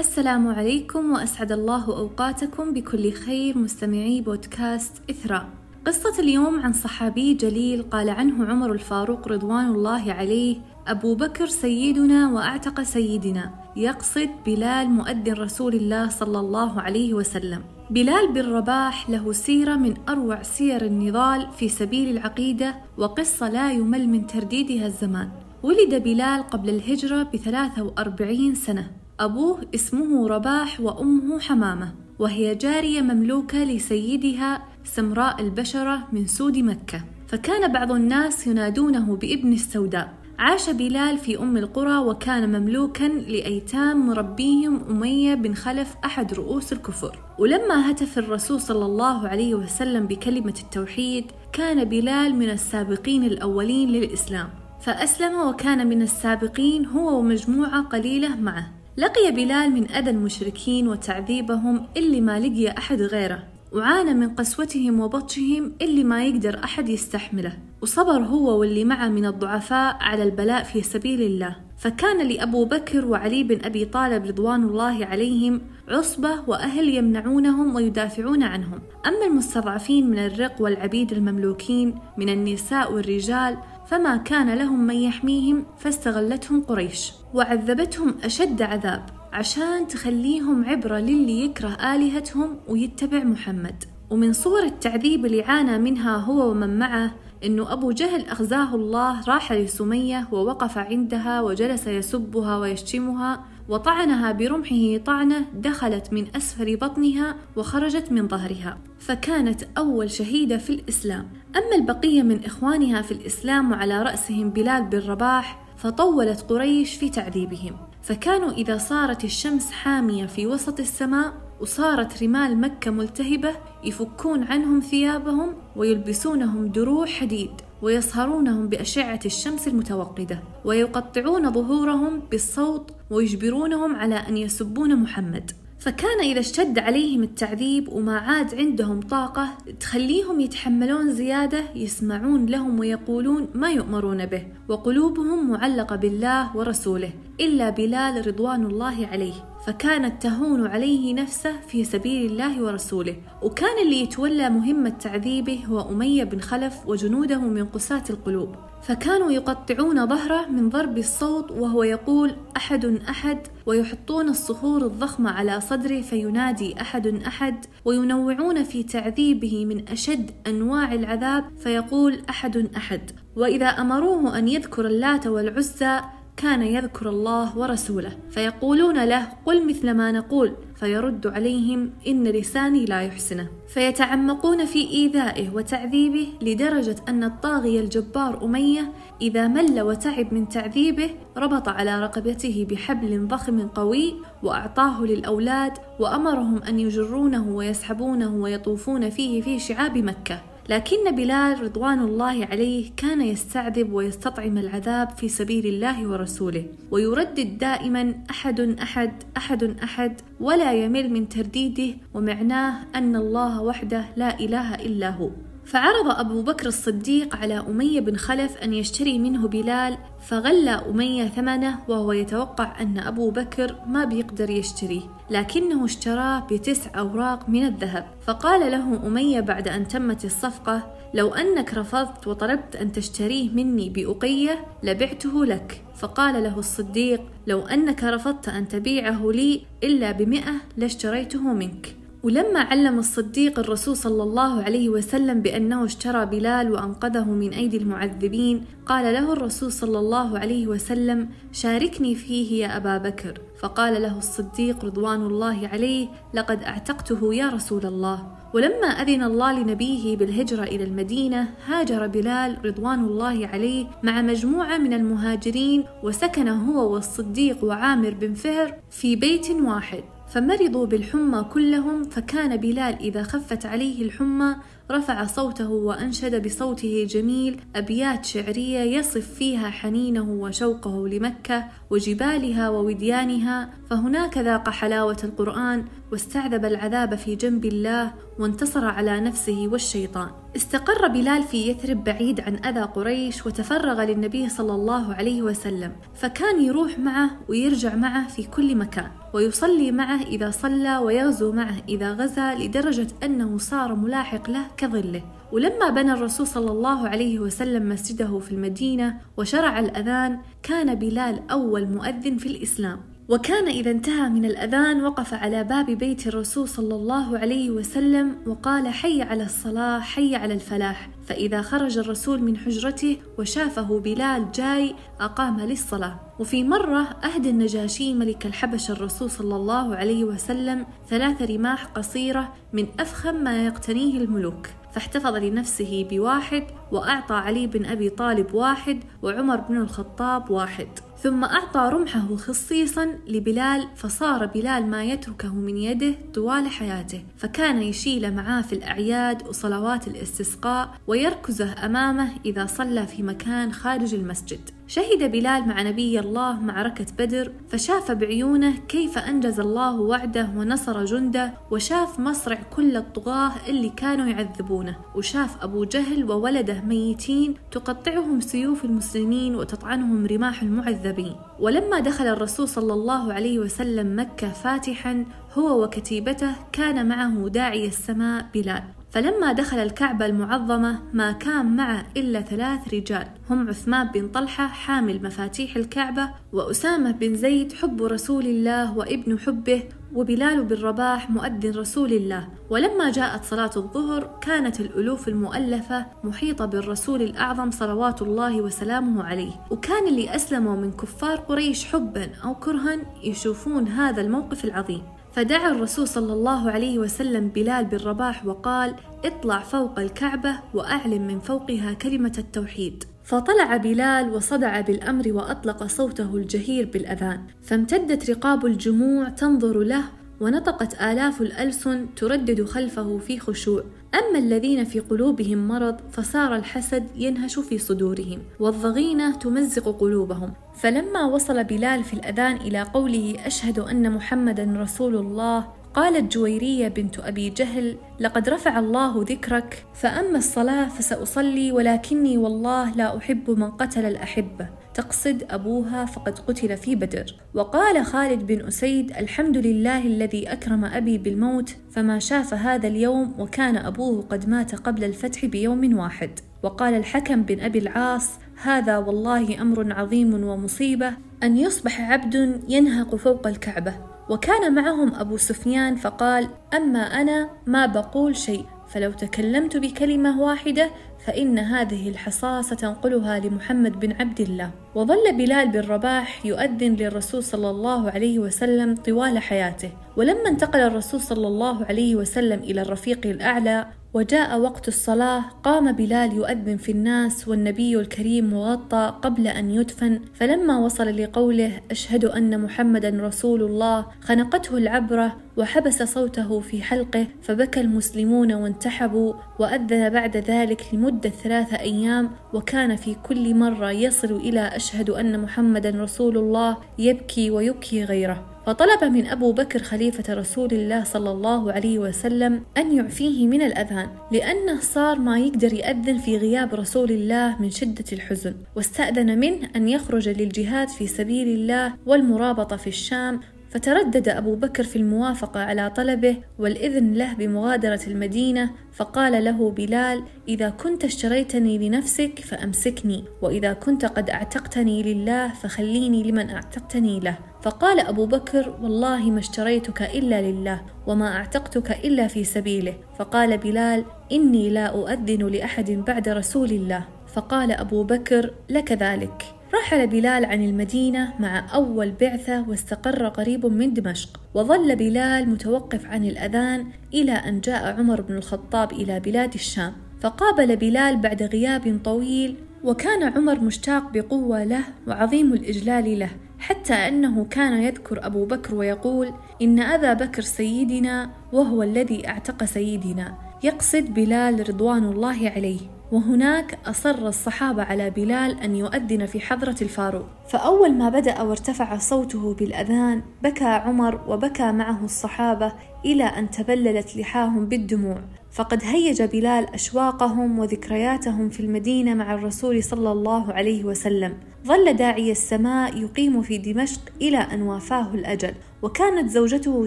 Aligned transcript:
السلام 0.00 0.48
عليكم 0.48 1.10
وأسعد 1.10 1.52
الله 1.52 1.84
أوقاتكم 1.96 2.72
بكل 2.72 3.12
خير 3.12 3.58
مستمعي 3.58 4.20
بودكاست 4.20 4.92
إثراء. 5.10 5.48
قصة 5.86 6.18
اليوم 6.18 6.60
عن 6.60 6.72
صحابي 6.72 7.34
جليل 7.34 7.82
قال 7.82 8.10
عنه 8.10 8.46
عمر 8.46 8.72
الفاروق 8.72 9.28
رضوان 9.28 9.66
الله 9.66 10.12
عليه 10.12 10.56
أبو 10.86 11.14
بكر 11.14 11.46
سيدنا 11.46 12.32
وأعتق 12.32 12.82
سيدنا 12.82 13.50
يقصد 13.76 14.28
بلال 14.46 14.90
مؤذن 14.90 15.32
رسول 15.32 15.74
الله 15.74 16.08
صلى 16.08 16.40
الله 16.40 16.80
عليه 16.80 17.14
وسلم. 17.14 17.62
بلال 17.90 18.32
بن 18.32 18.52
رباح 18.52 19.10
له 19.10 19.32
سيرة 19.32 19.76
من 19.76 19.94
أروع 20.08 20.42
سير 20.42 20.84
النضال 20.84 21.48
في 21.58 21.68
سبيل 21.68 22.08
العقيدة 22.16 22.74
وقصة 22.98 23.48
لا 23.48 23.72
يمل 23.72 24.08
من 24.08 24.26
ترديدها 24.26 24.86
الزمان. 24.86 25.28
ولد 25.62 26.02
بلال 26.02 26.42
قبل 26.42 26.68
الهجرة 26.68 27.22
بثلاثة 27.22 27.82
وأربعين 27.82 28.54
سنة. 28.54 28.90
أبوه 29.20 29.60
اسمه 29.74 30.28
رباح 30.28 30.80
وأمه 30.80 31.40
حمامة 31.40 31.92
وهي 32.18 32.54
جارية 32.54 33.00
مملوكة 33.00 33.64
لسيدها 33.64 34.62
سمراء 34.84 35.42
البشرة 35.42 36.08
من 36.12 36.26
سود 36.26 36.58
مكة. 36.58 37.04
فكان 37.28 37.72
بعض 37.72 37.92
الناس 37.92 38.46
ينادونه 38.46 39.16
بابن 39.16 39.52
السوداء. 39.52 40.12
عاش 40.38 40.70
بلال 40.70 41.18
في 41.18 41.38
أم 41.38 41.56
القرى 41.56 41.98
وكان 41.98 42.60
مملوكا 42.60 43.04
لأيتام 43.04 44.06
مربيهم 44.06 44.80
أمية 44.90 45.34
بن 45.34 45.54
خلف 45.54 45.94
أحد 46.04 46.34
رؤوس 46.34 46.72
الكفر. 46.72 47.18
ولما 47.38 47.90
هتف 47.90 48.18
الرسول 48.18 48.60
صلى 48.60 48.84
الله 48.84 49.28
عليه 49.28 49.54
وسلم 49.54 50.06
بكلمة 50.06 50.54
التوحيد 50.62 51.24
كان 51.52 51.84
بلال 51.84 52.34
من 52.34 52.50
السابقين 52.50 53.24
الأولين 53.24 53.88
للإسلام. 53.88 54.48
فأسلم 54.80 55.48
وكان 55.48 55.86
من 55.86 56.02
السابقين 56.02 56.86
هو 56.86 57.18
ومجموعة 57.18 57.82
قليلة 57.82 58.36
معه. 58.36 58.79
لقي 58.96 59.32
بلال 59.32 59.70
من 59.72 59.90
أذى 59.90 60.10
المشركين 60.10 60.88
وتعذيبهم 60.88 61.86
اللي 61.96 62.20
ما 62.20 62.40
لقي 62.40 62.68
أحد 62.68 63.02
غيره 63.02 63.42
وعانى 63.72 64.14
من 64.14 64.28
قسوتهم 64.34 65.00
وبطشهم 65.00 65.72
اللي 65.82 66.04
ما 66.04 66.24
يقدر 66.24 66.64
أحد 66.64 66.88
يستحمله 66.88 67.52
وصبر 67.82 68.22
هو 68.22 68.60
واللي 68.60 68.84
معه 68.84 69.08
من 69.08 69.26
الضعفاء 69.26 69.96
على 70.00 70.22
البلاء 70.22 70.62
في 70.62 70.82
سبيل 70.82 71.22
الله. 71.22 71.56
فكان 71.78 72.28
لأبو 72.28 72.64
بكر 72.64 73.04
وعلي 73.04 73.42
بن 73.42 73.64
أبي 73.64 73.84
طالب 73.84 74.26
رضوان 74.26 74.62
الله 74.62 75.06
عليهم 75.06 75.60
عصبة 75.88 76.30
وأهل 76.46 76.88
يمنعونهم 76.88 77.74
ويدافعون 77.74 78.42
عنهم. 78.42 78.80
أما 79.06 79.26
المستضعفين 79.26 80.10
من 80.10 80.18
الرق 80.18 80.60
والعبيد 80.60 81.12
المملوكين 81.12 81.94
من 82.18 82.28
النساء 82.28 82.92
والرجال 82.92 83.56
فما 83.90 84.16
كان 84.16 84.54
لهم 84.54 84.86
من 84.86 84.94
يحميهم 84.94 85.66
فاستغلتهم 85.78 86.62
قريش 86.62 87.12
وعذبتهم 87.34 88.14
أشد 88.24 88.62
عذاب 88.62 89.06
عشان 89.32 89.86
تخليهم 89.88 90.64
عبرة 90.64 90.98
للي 90.98 91.44
يكره 91.44 91.94
آلهتهم 91.94 92.56
ويتبع 92.68 93.24
محمد. 93.24 93.84
ومن 94.10 94.32
صور 94.32 94.62
التعذيب 94.62 95.26
اللي 95.26 95.42
عانى 95.42 95.78
منها 95.78 96.16
هو 96.16 96.50
ومن 96.50 96.78
معه 96.78 97.14
إنه 97.44 97.72
أبو 97.72 97.90
جهل 97.90 98.28
أخزاه 98.28 98.74
الله 98.74 99.24
راح 99.28 99.52
لسمية 99.52 100.28
ووقف 100.32 100.78
عندها 100.78 101.40
وجلس 101.40 101.86
يسبها 101.86 102.58
ويشتمها 102.58 103.44
وطعنها 103.68 104.32
برمحه 104.32 104.96
طعنة 105.04 105.46
دخلت 105.54 106.12
من 106.12 106.36
أسفل 106.36 106.76
بطنها 106.76 107.36
وخرجت 107.56 108.12
من 108.12 108.28
ظهرها. 108.28 108.78
فكانت 109.00 109.62
أول 109.78 110.10
شهيدة 110.10 110.58
في 110.58 110.70
الإسلام. 110.70 111.28
أما 111.56 111.74
البقية 111.74 112.22
من 112.22 112.44
إخوانها 112.44 113.02
في 113.02 113.12
الإسلام 113.12 113.70
وعلى 113.70 114.02
رأسهم 114.02 114.50
بلال 114.50 114.84
بن 114.84 114.98
رباح 114.98 115.66
فطولت 115.76 116.40
قريش 116.40 116.94
في 116.94 117.08
تعذيبهم. 117.08 117.76
فكانوا 118.02 118.50
إذا 118.50 118.78
صارت 118.78 119.24
الشمس 119.24 119.70
حامية 119.70 120.26
في 120.26 120.46
وسط 120.46 120.80
السماء 120.80 121.32
وصارت 121.60 122.22
رمال 122.22 122.60
مكة 122.60 122.90
ملتهبة 122.90 123.50
يفكون 123.84 124.44
عنهم 124.44 124.80
ثيابهم 124.80 125.54
ويلبسونهم 125.76 126.66
دروع 126.66 127.06
حديد 127.06 127.50
ويصهرونهم 127.82 128.68
بأشعة 128.68 129.20
الشمس 129.26 129.68
المتوقدة 129.68 130.42
ويقطعون 130.64 131.52
ظهورهم 131.52 132.22
بالصوت 132.30 132.90
ويجبرونهم 133.10 133.96
على 133.96 134.14
أن 134.14 134.36
يسبون 134.36 134.96
محمد. 134.96 135.50
فكان 135.80 136.20
إذا 136.20 136.40
اشتد 136.40 136.78
عليهم 136.78 137.22
التعذيب 137.22 137.88
وما 137.88 138.18
عاد 138.18 138.54
عندهم 138.54 139.00
طاقة 139.00 139.48
تخليهم 139.80 140.40
يتحملون 140.40 141.12
زيادة 141.12 141.64
يسمعون 141.74 142.46
لهم 142.46 142.78
ويقولون 142.80 143.48
ما 143.54 143.70
يؤمرون 143.70 144.26
به 144.26 144.46
وقلوبهم 144.68 145.50
معلقة 145.50 145.96
بالله 145.96 146.56
ورسوله 146.56 147.10
إلا 147.40 147.70
بلال 147.70 148.26
رضوان 148.26 148.66
الله 148.66 149.06
عليه. 149.06 149.49
فكانت 149.66 150.22
تهون 150.22 150.66
عليه 150.66 151.14
نفسه 151.14 151.60
في 151.68 151.84
سبيل 151.84 152.30
الله 152.30 152.62
ورسوله. 152.62 153.16
وكان 153.42 153.78
اللي 153.82 154.00
يتولى 154.00 154.50
مهمة 154.50 154.90
تعذيبه 154.90 155.64
هو 155.66 155.90
أمية 155.90 156.24
بن 156.24 156.40
خلف 156.40 156.74
وجنوده 156.86 157.38
من 157.38 157.64
قساة 157.64 158.04
القلوب. 158.10 158.54
فكانوا 158.82 159.30
يقطعون 159.30 160.06
ظهره 160.06 160.46
من 160.46 160.68
ضرب 160.68 160.98
الصوت 160.98 161.50
وهو 161.50 161.82
يقول 161.82 162.36
أحد 162.56 162.84
أحد 162.84 163.38
ويحطون 163.66 164.28
الصخور 164.28 164.86
الضخمة 164.86 165.30
على 165.30 165.60
صدره 165.60 166.00
فينادي 166.00 166.80
أحد 166.80 167.06
أحد 167.06 167.66
وينوعون 167.84 168.64
في 168.64 168.82
تعذيبه 168.82 169.64
من 169.64 169.88
أشد 169.88 170.30
أنواع 170.46 170.92
العذاب 170.92 171.44
فيقول 171.58 172.22
أحد 172.30 172.56
أحد. 172.76 173.10
وإذا 173.36 173.66
أمروه 173.66 174.38
أن 174.38 174.48
يذكر 174.48 174.86
اللات 174.86 175.26
والعزى 175.26 176.00
كان 176.36 176.62
يذكر 176.62 177.08
الله 177.08 177.58
ورسوله 177.58 178.12
فيقولون 178.30 179.04
له 179.04 179.28
قل 179.46 179.68
مثل 179.68 179.90
ما 179.90 180.12
نقول. 180.12 180.56
فيرد 180.76 181.26
عليهم 181.26 181.90
إن 182.06 182.24
لساني 182.24 182.84
لا 182.84 183.02
يحسنه. 183.02 183.48
فيتعمقون 183.68 184.64
في 184.64 184.90
إيذائه 184.90 185.54
وتعذيبه 185.54 186.28
لدرجة 186.42 186.96
أن 187.08 187.24
الطاغية 187.24 187.80
الجبار 187.80 188.44
أمية 188.44 188.92
إذا 189.22 189.48
مل 189.48 189.80
وتعب 189.80 190.34
من 190.34 190.48
تعذيبه 190.48 191.10
ربط 191.36 191.68
على 191.68 192.02
رقبته 192.02 192.66
بحبل 192.70 193.26
ضخم 193.26 193.68
قوي 193.68 194.14
وأعطاه 194.42 195.02
للأولاد 195.04 195.72
وأمرهم 196.00 196.62
أن 196.62 196.80
يجرونه 196.80 197.48
ويسحبونه 197.48 198.34
ويطوفون 198.34 199.10
فيه 199.10 199.42
في 199.42 199.58
شعاب 199.58 199.98
مكة. 199.98 200.49
لكن 200.70 201.14
بلال 201.16 201.62
رضوان 201.62 201.98
الله 201.98 202.46
عليه 202.46 202.90
كان 202.96 203.20
يستعذب 203.20 203.92
ويستطعم 203.92 204.58
العذاب 204.58 205.10
في 205.10 205.28
سبيل 205.28 205.66
الله 205.66 206.08
ورسوله 206.08 206.64
ويردد 206.90 207.58
دائما 207.58 208.14
أحد 208.30 208.60
أحد 208.60 209.12
أحد 209.36 209.62
أحد 209.82 210.20
ولا 210.40 210.72
يمل 210.72 211.12
من 211.12 211.28
ترديده 211.28 211.94
ومعناه 212.14 212.86
أن 212.94 213.16
الله 213.16 213.62
وحده 213.62 214.04
لا 214.16 214.40
إله 214.40 214.74
إلا 214.74 215.10
هو. 215.10 215.30
فعرض 215.70 216.08
أبو 216.08 216.42
بكر 216.42 216.66
الصديق 216.66 217.36
على 217.36 217.58
أمية 217.58 218.00
بن 218.00 218.16
خلف 218.16 218.56
أن 218.56 218.74
يشتري 218.74 219.18
منه 219.18 219.48
بلال 219.48 219.98
فغلى 220.20 220.70
أمية 220.70 221.24
ثمنه 221.24 221.78
وهو 221.88 222.12
يتوقع 222.12 222.80
أن 222.80 222.98
أبو 222.98 223.30
بكر 223.30 223.74
ما 223.86 224.04
بيقدر 224.04 224.50
يشتريه 224.50 225.02
لكنه 225.30 225.84
اشتراه 225.84 226.46
بتسع 226.50 226.90
أوراق 226.98 227.48
من 227.48 227.66
الذهب. 227.66 228.06
فقال 228.26 228.70
له 228.70 229.06
أمية 229.06 229.40
بعد 229.40 229.68
أن 229.68 229.88
تمت 229.88 230.24
الصفقة 230.24 230.94
لو 231.14 231.34
أنك 231.34 231.74
رفضت 231.74 232.26
وطلبت 232.26 232.76
أن 232.76 232.92
تشتريه 232.92 233.50
مني 233.50 233.88
بأقية 233.88 234.66
لبعته 234.82 235.44
لك. 235.44 235.82
فقال 235.96 236.42
له 236.42 236.58
الصديق 236.58 237.22
لو 237.46 237.60
أنك 237.66 238.04
رفضت 238.04 238.48
أن 238.48 238.68
تبيعه 238.68 239.30
لي 239.30 239.62
إلا 239.84 240.12
بمئة 240.12 240.54
لاشتريته 240.76 241.52
منك. 241.52 241.99
ولما 242.22 242.60
علم 242.60 242.98
الصديق 242.98 243.58
الرسول 243.58 243.96
صلى 243.96 244.22
الله 244.22 244.62
عليه 244.62 244.88
وسلم 244.88 245.40
بأنه 245.40 245.84
اشترى 245.84 246.26
بلال 246.26 246.72
وأنقذه 246.72 247.30
من 247.30 247.52
أيدي 247.52 247.76
المعذبين 247.76 248.64
قال 248.86 249.14
له 249.14 249.32
الرسول 249.32 249.72
صلى 249.72 249.98
الله 249.98 250.38
عليه 250.38 250.66
وسلم 250.66 251.28
شاركني 251.52 252.14
فيه 252.14 252.62
يا 252.62 252.76
أبا 252.76 252.98
بكر 252.98 253.40
فقال 253.60 254.02
له 254.02 254.18
الصديق 254.18 254.84
رضوان 254.84 255.20
الله 255.22 255.68
عليه 255.68 256.08
لقد 256.34 256.62
أعتقته 256.62 257.34
يا 257.34 257.48
رسول 257.48 257.86
الله 257.86 258.26
ولما 258.54 258.86
أذن 258.86 259.22
الله 259.22 259.52
لنبيه 259.62 260.16
بالهجرة 260.16 260.62
إلى 260.62 260.84
المدينة 260.84 261.48
هاجر 261.66 262.06
بلال 262.06 262.56
رضوان 262.64 263.04
الله 263.04 263.46
عليه 263.46 263.86
مع 264.02 264.22
مجموعة 264.22 264.78
من 264.78 264.92
المهاجرين 264.92 265.84
وسكن 266.02 266.48
هو 266.48 266.94
والصديق 266.94 267.64
وعامر 267.64 268.14
بن 268.20 268.34
فهر 268.34 268.74
في 268.90 269.16
بيت 269.16 269.50
واحد. 269.50 270.04
فمرضوا 270.30 270.86
بالحمى 270.86 271.44
كلهم 271.52 272.04
فكان 272.04 272.56
بلال 272.56 272.98
إذا 273.00 273.22
خفت 273.22 273.66
عليه 273.66 274.02
الحمى 274.02 274.56
رفع 274.90 275.24
صوته 275.24 275.70
وأنشد 275.70 276.46
بصوته 276.46 277.06
جميل 277.10 277.60
أبيات 277.76 278.24
شعرية 278.24 278.80
يصف 278.80 279.34
فيها 279.34 279.70
حنينه 279.70 280.30
وشوقه 280.30 281.08
لمكة 281.08 281.64
وجبالها 281.90 282.68
ووديانها 282.68 283.70
فهناك 283.90 284.38
ذاق 284.38 284.68
حلاوة 284.68 285.16
القرآن 285.24 285.84
واستعذب 286.12 286.64
العذاب 286.64 287.14
في 287.14 287.34
جنب 287.34 287.64
الله 287.64 288.12
وانتصر 288.38 288.84
على 288.84 289.20
نفسه 289.20 289.68
والشيطان. 289.72 290.30
استقر 290.56 291.08
بلال 291.08 291.42
في 291.42 291.70
يثرب 291.70 292.04
بعيد 292.04 292.40
عن 292.40 292.56
أذى 292.64 292.80
قريش 292.80 293.46
وتفرغ 293.46 294.02
للنبي 294.02 294.48
صلى 294.48 294.74
الله 294.74 295.14
عليه 295.14 295.42
وسلم 295.42 295.92
فكان 296.14 296.64
يروح 296.64 296.98
معه 296.98 297.30
ويرجع 297.48 297.94
معه 297.94 298.28
في 298.28 298.42
كل 298.42 298.76
مكان 298.76 299.10
ويصلي 299.34 299.92
معه 299.92 300.22
إذا 300.22 300.50
صلى 300.50 300.98
ويغزو 300.98 301.52
معه 301.52 301.76
إذا 301.88 302.12
غزا 302.12 302.54
لدرجة 302.54 303.06
أنه 303.22 303.58
صار 303.58 303.94
ملاحق 303.94 304.50
له 304.50 304.66
كظله. 304.76 305.22
ولما 305.52 305.90
بنى 305.90 306.12
الرسول 306.12 306.46
صلى 306.46 306.70
الله 306.70 307.08
عليه 307.08 307.38
وسلم 307.38 307.88
مسجده 307.88 308.38
في 308.38 308.52
المدينة 308.52 309.20
وشرع 309.36 309.78
الأذان 309.78 310.38
كان 310.62 310.94
بلال 310.94 311.50
أول 311.50 311.88
مؤذن 311.88 312.36
في 312.36 312.46
الإسلام. 312.46 313.09
وكان 313.30 313.68
إذا 313.68 313.90
انتهى 313.90 314.28
من 314.28 314.44
الأذان 314.44 315.04
وقف 315.04 315.34
على 315.34 315.64
باب 315.64 315.86
بيت 315.86 316.26
الرسول 316.26 316.68
صلى 316.68 316.94
الله 316.94 317.38
عليه 317.38 317.70
وسلم 317.70 318.36
وقال 318.46 318.88
حي 318.88 319.22
على 319.22 319.44
الصلاة 319.44 320.00
حي 320.00 320.36
على 320.36 320.54
الفلاح. 320.54 321.10
فإذا 321.26 321.62
خرج 321.62 321.98
الرسول 321.98 322.42
من 322.42 322.56
حجرته 322.56 323.16
وشافه 323.38 324.00
بلال 324.00 324.52
جاي 324.52 324.94
أقام 325.20 325.60
للصلاة. 325.60 326.20
وفي 326.38 326.64
مرة 326.64 327.00
أهدى 327.00 327.50
النجاشي 327.50 328.14
ملك 328.14 328.46
الحبش 328.46 328.90
الرسول 328.90 329.30
صلى 329.30 329.56
الله 329.56 329.96
عليه 329.96 330.24
وسلم 330.24 330.86
ثلاث 331.08 331.42
رماح 331.42 331.84
قصيرة 331.84 332.52
من 332.72 332.86
أفخم 333.00 333.34
ما 333.34 333.66
يقتنيه 333.66 334.18
الملوك. 334.18 334.66
فاحتفظ 334.92 335.36
لنفسه 335.36 336.06
بواحد 336.10 336.64
وأعطى 336.92 337.34
علي 337.34 337.66
بن 337.66 337.86
أبي 337.86 338.10
طالب 338.10 338.54
واحد 338.54 339.04
وعمر 339.22 339.56
بن 339.56 339.76
الخطاب 339.76 340.50
واحد. 340.50 340.88
ثم 341.22 341.44
أعطى 341.44 341.90
رمحه 341.92 342.36
خصيصا 342.36 343.18
لبلال 343.28 343.88
فصار 343.96 344.46
بلال 344.46 344.86
ما 344.86 345.04
يتركه 345.04 345.54
من 345.54 345.76
يده 345.76 346.14
طوال 346.34 346.68
حياته 346.68 347.22
فكان 347.36 347.82
يشيل 347.82 348.34
معاه 348.34 348.62
في 348.62 348.72
الأعياد 348.72 349.48
وصلوات 349.48 350.08
الاستسقاء 350.08 350.94
ويركزه 351.06 351.86
أمامه 351.86 352.30
إذا 352.44 352.66
صلى 352.66 353.06
في 353.06 353.22
مكان 353.22 353.72
خارج 353.72 354.14
المسجد. 354.14 354.70
شهد 354.90 355.32
بلال 355.32 355.68
مع 355.68 355.82
نبي 355.82 356.20
الله 356.20 356.60
معركة 356.60 357.06
بدر 357.18 357.52
فشاف 357.68 358.10
بعيونه 358.12 358.76
كيف 358.88 359.18
أنجز 359.18 359.60
الله 359.60 360.00
وعده 360.00 360.48
ونصر 360.56 361.04
جنده 361.04 361.54
وشاف 361.70 362.20
مصرع 362.20 362.58
كل 362.76 362.96
الطغاة 362.96 363.52
اللي 363.68 363.88
كانوا 363.88 364.26
يعذبونه. 364.26 364.96
وشاف 365.14 365.62
أبو 365.62 365.84
جهل 365.84 366.30
وولده 366.30 366.80
ميتين 366.80 367.54
تقطعهم 367.70 368.40
سيوف 368.40 368.84
المسلمين 368.84 369.54
وتطعنهم 369.54 370.26
رماح 370.26 370.62
المعذبين. 370.62 371.36
ولما 371.60 372.00
دخل 372.00 372.26
الرسول 372.26 372.68
صلى 372.68 372.92
الله 372.92 373.32
عليه 373.32 373.58
وسلم 373.58 374.20
مكة 374.20 374.52
فاتحا 374.52 375.24
هو 375.54 375.84
وكتيبته 375.84 376.52
كان 376.72 377.08
معه 377.08 377.48
داعي 377.48 377.86
السماء 377.86 378.46
بلال. 378.54 378.82
فلما 379.10 379.52
دخل 379.52 379.78
الكعبة 379.78 380.26
المعظمة 380.26 380.98
ما 381.12 381.32
كان 381.32 381.76
معه 381.76 382.06
إلا 382.16 382.40
ثلاث 382.40 382.94
رجال. 382.94 383.28
هم 383.50 383.68
عثمان 383.68 384.06
بن 384.06 384.28
طلحة 384.28 384.66
حامل 384.66 385.22
مفاتيح 385.22 385.76
الكعبة 385.76 386.30
وأسامة 386.52 387.10
بن 387.10 387.34
زيد 387.34 387.72
حب 387.72 388.02
رسول 388.02 388.46
الله 388.46 388.98
وابن 388.98 389.38
حبه 389.38 389.82
وبلال 390.14 390.64
بن 390.64 390.76
رباح 390.76 391.30
مؤذن 391.30 391.76
رسول 391.76 392.12
الله. 392.12 392.48
ولما 392.70 393.10
جاءت 393.10 393.44
صلاة 393.44 393.70
الظهر 393.76 394.38
كانت 394.40 394.80
الألوف 394.80 395.28
المؤلفة 395.28 396.06
محيطة 396.24 396.64
بالرسول 396.66 397.22
الأعظم 397.22 397.70
صلوات 397.70 398.22
الله 398.22 398.62
وسلامه 398.62 399.24
عليه. 399.24 399.52
وكان 399.70 400.08
اللي 400.08 400.34
أسلموا 400.34 400.76
من 400.76 400.92
كفار 400.92 401.36
قريش 401.36 401.84
حبا 401.84 402.30
أو 402.44 402.54
كرها 402.54 402.98
يشوفون 403.22 403.88
هذا 403.88 404.20
الموقف 404.20 404.64
العظيم. 404.64 405.02
فدعا 405.32 405.70
الرسول 405.70 406.08
صلى 406.08 406.32
الله 406.32 406.70
عليه 406.70 406.98
وسلم 406.98 407.48
بلال 407.48 407.84
بن 407.84 407.96
رباح 407.96 408.46
وقال 408.46 408.94
اطلع 409.24 409.58
فوق 409.58 409.98
الكعبة 409.98 410.56
وأعلن 410.74 411.26
من 411.26 411.40
فوقها 411.40 411.92
كلمة 411.92 412.34
التوحيد. 412.38 413.04
فطلع 413.24 413.76
بلال 413.76 414.30
وصدع 414.30 414.80
بالأمر 414.80 415.32
وأطلق 415.32 415.86
صوته 415.86 416.36
الجهير 416.36 416.90
بالأذان 416.92 417.40
فامتدت 417.62 418.30
رقاب 418.30 418.66
الجموع 418.66 419.28
تنظر 419.28 419.78
له 419.78 420.04
ونطقت 420.40 421.02
آلاف 421.02 421.40
الألسن 421.40 422.06
تردد 422.14 422.64
خلفه 422.64 423.18
في 423.18 423.38
خشوع. 423.38 423.84
أما 424.14 424.38
الذين 424.38 424.84
في 424.84 425.00
قلوبهم 425.00 425.68
مرض 425.68 425.96
فصار 426.12 426.56
الحسد 426.56 427.06
ينهش 427.16 427.58
في 427.58 427.78
صدورهم 427.78 428.38
والضغينة 428.60 429.36
تمزق 429.36 430.00
قلوبهم. 430.00 430.52
فلما 430.74 431.24
وصل 431.24 431.64
بلال 431.64 432.04
في 432.04 432.14
الأذان 432.14 432.56
إلى 432.56 432.82
قوله 432.82 433.36
أشهد 433.46 433.78
أن 433.78 434.12
محمدا 434.12 434.74
رسول 434.76 435.16
الله 435.16 435.66
قالت 435.94 436.32
جويرية 436.32 436.88
بنت 436.88 437.18
أبي 437.18 437.50
جهل 437.50 437.96
لقد 438.20 438.48
رفع 438.48 438.78
الله 438.78 439.24
ذكرك 439.28 439.86
فأما 439.94 440.38
الصلاة 440.38 440.88
فسأصلي 440.88 441.72
ولكني 441.72 442.38
والله 442.38 442.94
لا 442.94 443.16
أحب 443.16 443.50
من 443.50 443.70
قتل 443.70 444.04
الأحبة. 444.04 444.68
تقصد 445.00 445.44
أبوها 445.50 446.04
فقد 446.04 446.38
قتل 446.38 446.76
في 446.76 446.94
بدر. 446.94 447.34
وقال 447.54 448.04
خالد 448.04 448.46
بن 448.46 448.66
أسيد 448.66 449.10
الحمد 449.16 449.56
لله 449.56 450.06
الذي 450.06 450.52
أكرم 450.52 450.84
أبي 450.84 451.18
بالموت 451.18 451.76
فما 451.90 452.18
شاف 452.18 452.54
هذا 452.54 452.88
اليوم 452.88 453.34
وكان 453.38 453.76
أبوه 453.76 454.22
قد 454.22 454.48
مات 454.48 454.74
قبل 454.74 455.04
الفتح 455.04 455.44
بيوم 455.44 455.98
واحد. 455.98 456.30
وقال 456.62 456.94
الحكم 456.94 457.42
بن 457.42 457.60
أبي 457.60 457.78
العاص 457.78 458.30
هذا 458.62 458.98
والله 458.98 459.62
أمر 459.62 459.92
عظيم 459.92 460.44
ومصيبة 460.44 461.12
أن 461.42 461.56
يصبح 461.56 462.00
عبد 462.00 462.60
ينهق 462.68 463.16
فوق 463.16 463.46
الكعبة. 463.46 463.94
وكان 464.30 464.74
معهم 464.74 465.14
أبو 465.14 465.36
سفيان 465.36 465.96
فقال 465.96 466.48
أما 466.74 467.00
أنا 467.00 467.50
ما 467.66 467.86
بقول 467.86 468.36
شيء. 468.36 468.64
فلو 468.90 469.12
تكلمت 469.12 469.76
بكلمة 469.76 470.40
واحدة 470.40 470.90
فإن 471.26 471.58
هذه 471.58 472.08
الحصى 472.08 472.62
ستنقلها 472.62 473.38
لمحمد 473.38 474.00
بن 474.00 474.12
عبد 474.12 474.40
الله. 474.40 474.70
وظل 474.94 475.36
بلال 475.36 475.68
بن 475.68 475.80
رباح 475.80 476.46
يؤذن 476.46 476.94
للرسول 476.94 477.42
صلى 477.42 477.70
الله 477.70 478.10
عليه 478.10 478.38
وسلم 478.38 478.94
طوال 478.94 479.38
حياته. 479.38 479.90
ولما 480.16 480.48
انتقل 480.48 480.80
الرسول 480.80 481.20
صلى 481.20 481.46
الله 481.46 481.84
عليه 481.84 482.16
وسلم 482.16 482.60
إلى 482.60 482.82
الرفيق 482.82 483.26
الأعلى 483.26 483.86
وجاء 484.14 484.58
وقت 484.58 484.88
الصلاة 484.88 485.44
قام 485.62 485.92
بلال 485.92 486.32
يؤذن 486.32 486.76
في 486.76 486.92
الناس 486.92 487.48
والنبي 487.48 487.96
الكريم 487.96 488.50
مغطى 488.50 489.14
قبل 489.22 489.46
أن 489.46 489.70
يدفن. 489.70 490.20
فلما 490.34 490.78
وصل 490.78 491.16
لقوله 491.16 491.80
أشهد 491.90 492.24
أن 492.24 492.60
محمدا 492.60 493.10
رسول 493.20 493.62
الله 493.62 494.06
خنقته 494.20 494.76
العبرة 494.76 495.36
وحبس 495.56 496.02
صوته 496.02 496.60
في 496.60 496.82
حلقه 496.82 497.26
فبكى 497.42 497.80
المسلمون 497.80 498.52
وانتحبوا 498.52 499.34
وأذن 499.58 500.08
بعد 500.08 500.36
ذلك 500.36 500.82
لمدة 500.92 501.30
ثلاثة 501.30 501.80
أيام 501.80 502.30
وكان 502.54 502.96
في 502.96 503.14
كل 503.14 503.54
مرة 503.54 503.90
يصل 503.90 504.32
إلى 504.36 504.60
أشهد 504.60 505.10
أن 505.10 505.40
محمدا 505.40 505.90
رسول 505.90 506.38
الله 506.38 506.76
يبكي 506.98 507.50
ويبكي 507.50 508.04
غيره. 508.04 508.46
فطلب 508.66 509.04
من 509.04 509.26
أبو 509.26 509.52
بكر 509.52 509.78
خليفة 509.78 510.34
رسول 510.34 510.72
الله 510.72 511.04
صلى 511.04 511.30
الله 511.30 511.72
عليه 511.72 511.98
وسلم 511.98 512.62
أن 512.76 512.96
يعفيه 512.96 513.46
من 513.46 513.62
الأذان 513.62 514.08
لأنه 514.32 514.80
صار 514.80 515.18
ما 515.18 515.38
يقدر 515.38 515.72
يأذن 515.72 516.18
في 516.18 516.36
غياب 516.36 516.74
رسول 516.74 517.10
الله 517.10 517.56
من 517.62 517.70
شدة 517.70 518.04
الحزن. 518.12 518.54
واستأذن 518.76 519.38
منه 519.38 519.68
أن 519.76 519.88
يخرج 519.88 520.28
للجهاد 520.28 520.88
في 520.88 521.06
سبيل 521.06 521.48
الله 521.48 521.92
والمرابطة 522.06 522.76
في 522.76 522.86
الشام 522.86 523.40
فتردد 523.70 524.28
أبو 524.28 524.54
بكر 524.54 524.82
في 524.82 524.96
الموافقة 524.96 525.60
على 525.60 525.90
طلبه 525.90 526.36
والإذن 526.58 527.14
له 527.14 527.34
بمغادرة 527.34 528.00
المدينة 528.06 528.70
فقال 528.92 529.44
له 529.44 529.70
بلال 529.70 530.22
إذا 530.48 530.70
كنت 530.70 531.04
اشتريتني 531.04 531.88
لنفسك 531.88 532.40
فأمسكني 532.40 533.24
وإذا 533.42 533.72
كنت 533.72 534.04
قد 534.04 534.30
أعتقتني 534.30 535.02
لله 535.02 535.48
فخليني 535.48 536.22
لمن 536.22 536.50
أعتقتني 536.50 537.20
له. 537.20 537.38
فقال 537.62 538.00
أبو 538.00 538.26
بكر 538.26 538.78
والله 538.82 539.30
ما 539.30 539.38
اشتريتك 539.38 540.02
إلا 540.02 540.42
لله 540.42 540.80
وما 541.06 541.36
أعتقتك 541.36 542.04
إلا 542.04 542.26
في 542.26 542.44
سبيله. 542.44 542.94
فقال 543.18 543.58
بلال 543.58 544.04
إني 544.32 544.70
لا 544.70 544.86
أؤذن 544.86 545.46
لأحد 545.46 545.90
بعد 545.90 546.28
رسول 546.28 546.70
الله. 546.70 547.04
فقال 547.34 547.72
أبو 547.72 548.02
بكر 548.04 548.54
لك 548.70 548.92
ذلك. 548.92 549.59
رحل 549.74 550.06
بلال 550.06 550.44
عن 550.44 550.64
المدينة 550.64 551.34
مع 551.38 551.74
أول 551.74 552.12
بعثة 552.20 552.68
واستقر 552.68 553.28
قريب 553.28 553.66
من 553.66 553.94
دمشق 553.94 554.40
وظل 554.54 554.96
بلال 554.96 555.48
متوقف 555.48 556.06
عن 556.06 556.24
الأذان 556.24 556.86
إلى 557.14 557.32
أن 557.32 557.60
جاء 557.60 557.98
عمر 557.98 558.20
بن 558.20 558.36
الخطاب 558.36 558.92
إلى 558.92 559.20
بلاد 559.20 559.54
الشام. 559.54 559.92
فقابل 560.20 560.76
بلال 560.76 561.16
بعد 561.16 561.42
غياب 561.42 562.00
طويل 562.04 562.56
وكان 562.84 563.22
عمر 563.22 563.60
مشتاق 563.60 564.12
بقوة 564.12 564.64
له 564.64 564.84
وعظيم 565.06 565.52
الإجلال 565.52 566.18
له 566.18 566.30
حتى 566.58 566.94
أنه 566.94 567.44
كان 567.44 567.82
يذكر 567.82 568.26
أبو 568.26 568.44
بكر 568.44 568.74
ويقول 568.74 569.32
إن 569.62 569.80
أبا 569.80 570.12
بكر 570.12 570.42
سيدنا 570.42 571.30
وهو 571.52 571.82
الذي 571.82 572.28
أعتق 572.28 572.64
سيدنا 572.64 573.34
يقصد 573.62 574.14
بلال 574.14 574.68
رضوان 574.68 575.04
الله 575.04 575.50
عليه. 575.50 575.99
وهناك 576.12 576.78
أصر 576.86 577.28
الصحابة 577.28 577.82
على 577.82 578.10
بلال 578.10 578.60
أن 578.60 578.76
يؤذن 578.76 579.26
في 579.26 579.40
حضرة 579.40 579.76
الفاروق. 579.82 580.24
فأول 580.48 580.92
ما 580.92 581.08
بدأ 581.08 581.42
وارتفع 581.42 581.98
صوته 581.98 582.54
بالأذان 582.54 583.22
بكى 583.42 583.64
عمر 583.64 584.20
وبكى 584.28 584.72
معه 584.72 585.04
الصحابة 585.04 585.72
إلى 586.04 586.24
أن 586.24 586.50
تبللت 586.50 587.16
لحاهم 587.16 587.66
بالدموع. 587.66 588.18
فقد 588.52 588.84
هيج 588.84 589.22
بلال 589.22 589.74
أشواقهم 589.74 590.58
وذكرياتهم 590.58 591.48
في 591.48 591.60
المدينة 591.60 592.14
مع 592.14 592.34
الرسول 592.34 592.82
صلى 592.82 593.12
الله 593.12 593.52
عليه 593.52 593.84
وسلم. 593.84 594.34
ظل 594.66 594.92
داعي 594.92 595.30
السماء 595.30 595.96
يقيم 595.96 596.42
في 596.42 596.58
دمشق 596.58 597.00
إلى 597.22 597.38
أن 597.38 597.62
وافاه 597.62 598.14
الأجل. 598.14 598.54
وكانت 598.82 599.30
زوجته 599.30 599.86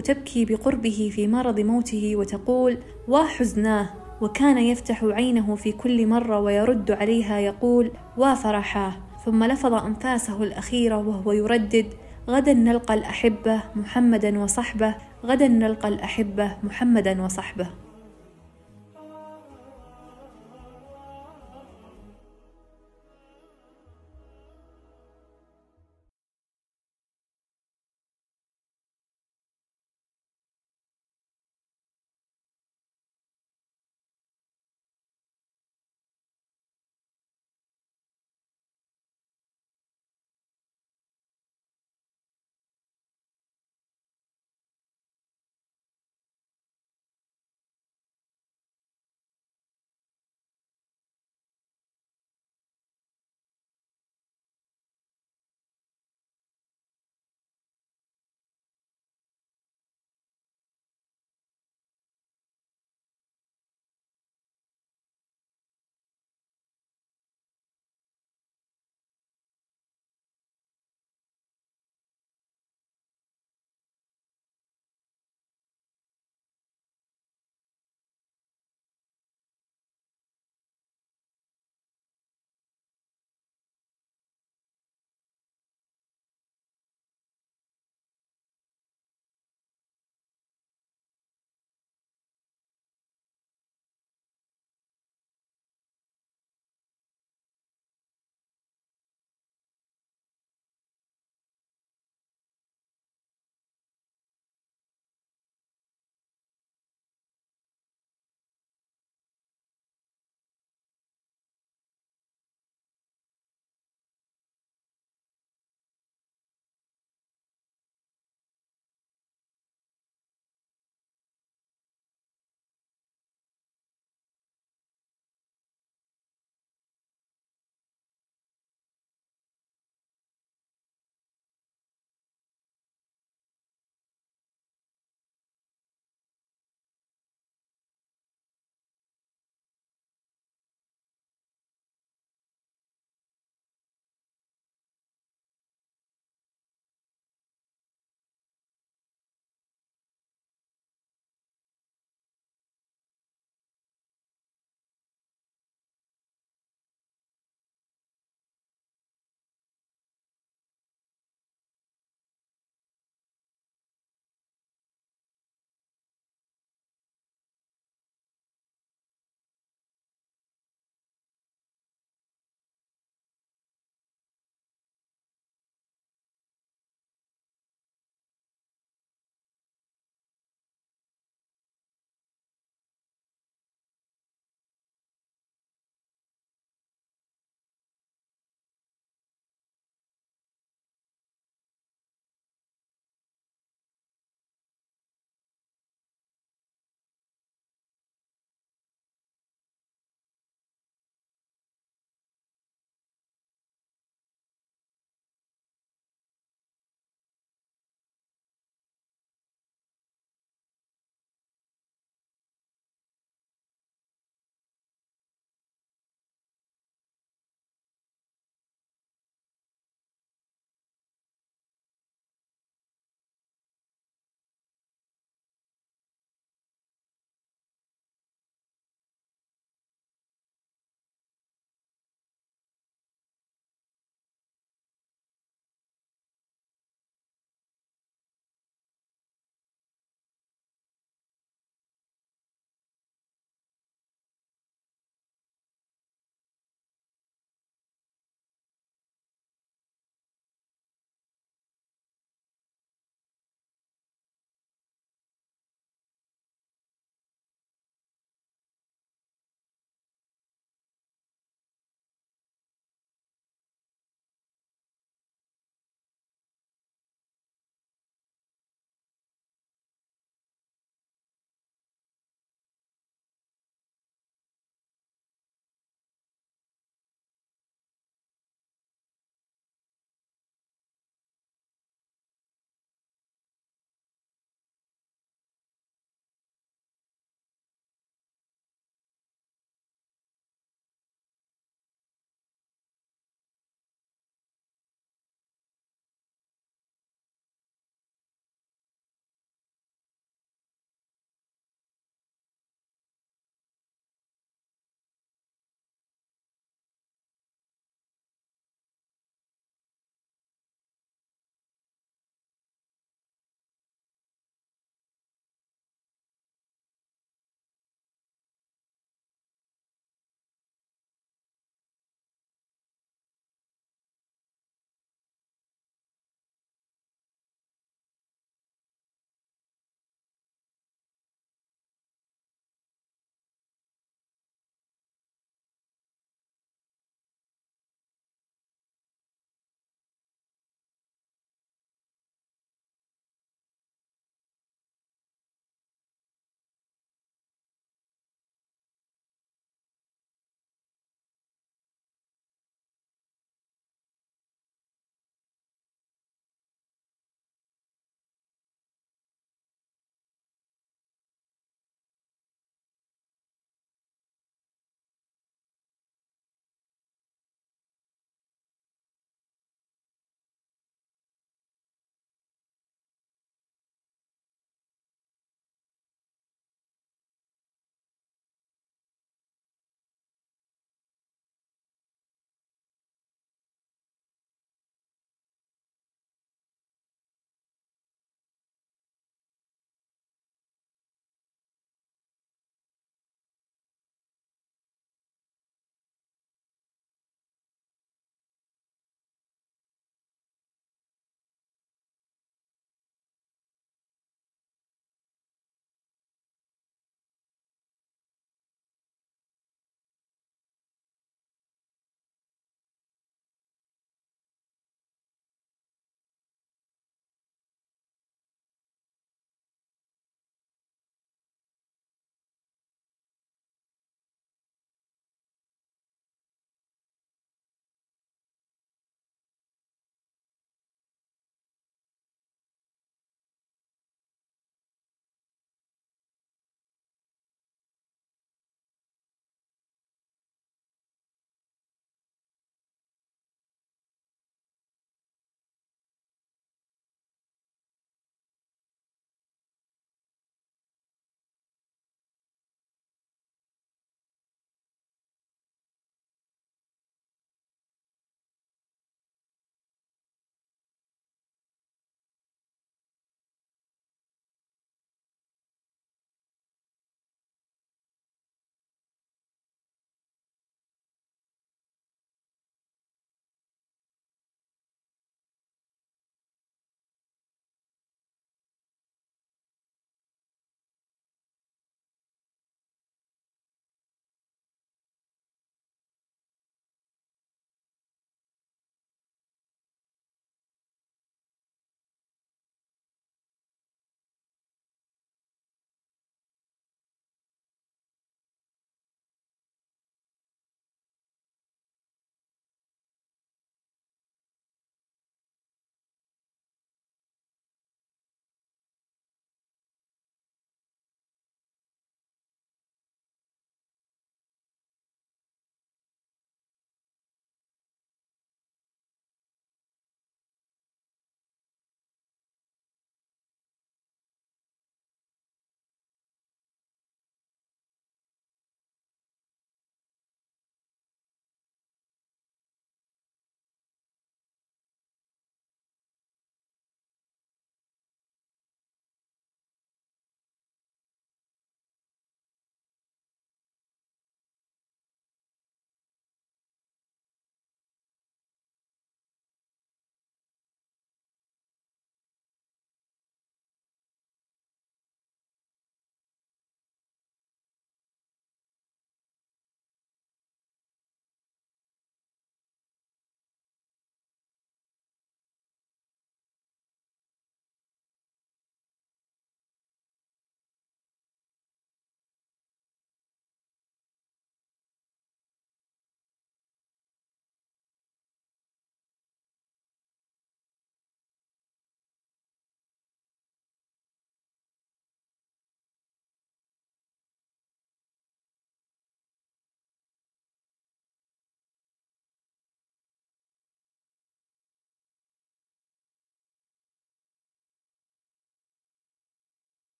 تبكي 0.00 0.44
بقربه 0.44 1.10
في 1.14 1.28
مرض 1.28 1.60
موته 1.60 2.16
وتقول 2.16 2.78
وحزناه 3.08 4.03
وكان 4.20 4.58
يفتح 4.58 5.04
عينه 5.04 5.54
في 5.54 5.72
كل 5.72 6.06
مرة 6.06 6.40
ويرد 6.40 6.90
عليها 6.90 7.38
يقول 7.38 7.90
وفرحاه 8.16 8.92
ثم 9.24 9.44
لفظ 9.44 9.74
أنفاسه 9.74 10.42
الأخيرة 10.42 10.96
وهو 10.96 11.32
يردد 11.32 11.86
غدا 12.28 12.52
نلقى 12.52 12.94
الأحبة 12.94 13.62
محمدا 13.74 14.38
وصحبه 14.38 14.94
غدا 15.24 15.48
نلقى 15.48 15.88
الأحبة 15.88 16.56
محمدا 16.62 17.22
وصحبه 17.22 17.70